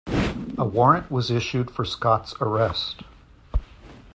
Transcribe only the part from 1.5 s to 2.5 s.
for Scott's